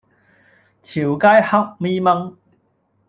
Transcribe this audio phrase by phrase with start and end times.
[0.81, 2.35] 條街黑咪蚊